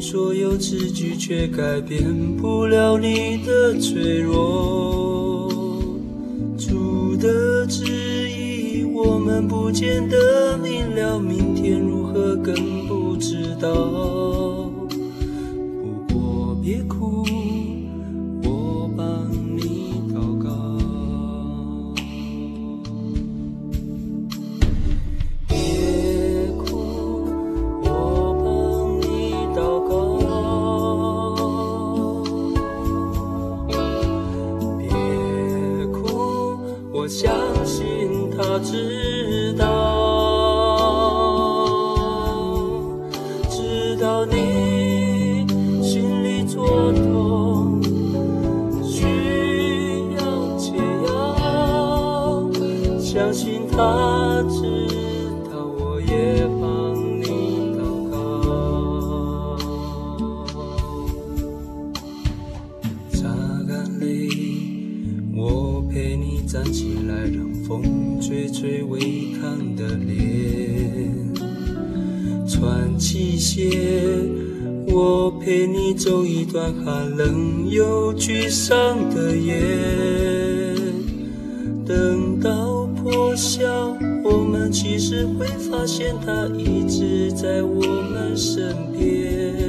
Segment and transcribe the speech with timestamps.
[0.00, 5.48] 所有词句，却改变不了你的脆弱。
[6.56, 12.54] 主的旨意，我们不见得明了，明天如何更
[12.86, 13.70] 不知道。
[14.88, 17.24] 不过别哭
[53.18, 54.62] 相信他知
[55.50, 57.24] 道，我也帮你
[57.76, 57.80] 祷
[58.12, 59.58] 告，
[63.10, 63.26] 擦
[63.66, 64.28] 干泪，
[65.34, 67.24] 我陪你站起来。
[67.24, 69.00] 让风吹吹违
[69.40, 71.34] 抗的脸，
[72.48, 73.68] 穿起鞋，
[74.86, 79.56] 我陪你走一段寒冷又沮丧的夜。
[81.84, 89.67] 等到我想，我们其实会发现他一直在我们身边，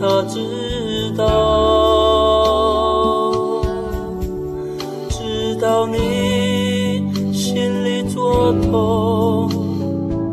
[0.00, 1.24] 他知道，
[5.10, 9.50] 知道你心里作痛，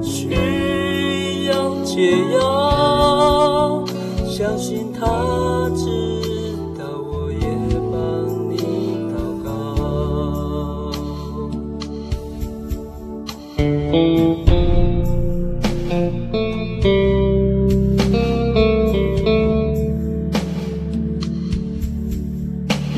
[0.03, 3.83] 需要解药。
[4.27, 5.05] 相信他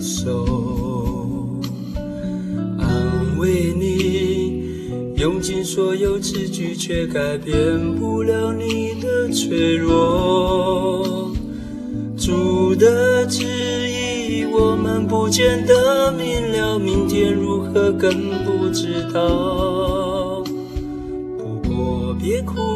[0.00, 0.44] 手。
[2.78, 7.54] 安慰你，用尽所有词句，却改变
[7.96, 11.30] 不了你的脆弱。
[12.16, 18.10] 主的旨意，我们不见得明了，明天如何更
[18.44, 20.42] 不知道。
[21.38, 22.75] 不过别哭，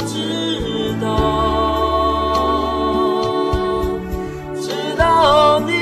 [0.00, 0.14] 我知
[1.00, 1.08] 道，
[4.62, 5.72] 知道你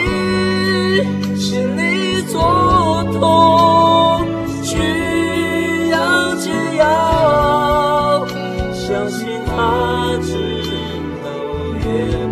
[1.38, 4.26] 心里作痛，
[4.64, 6.48] 需要解
[6.78, 8.26] 药，
[8.72, 10.32] 相信他知
[11.22, 12.25] 道。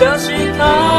[0.00, 0.89] 相信他。